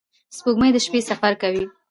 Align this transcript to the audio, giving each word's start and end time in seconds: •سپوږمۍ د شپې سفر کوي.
•سپوږمۍ 0.35 0.69
د 0.73 0.77
شپې 0.85 0.99
سفر 1.09 1.33
کوي. 1.41 1.63